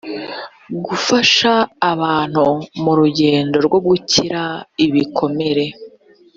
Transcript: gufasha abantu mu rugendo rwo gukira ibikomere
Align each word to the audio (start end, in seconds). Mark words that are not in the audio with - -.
gufasha 0.85 1.51
abantu 1.91 2.45
mu 2.83 2.91
rugendo 2.99 3.55
rwo 3.65 3.79
gukira 3.87 4.43
ibikomere 4.85 5.65